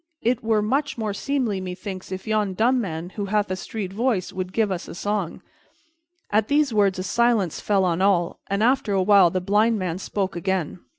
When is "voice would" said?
3.93-4.51